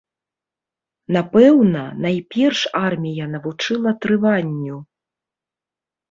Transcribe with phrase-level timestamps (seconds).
[1.17, 4.77] Напэўна, найперш армія навучыла трыванню.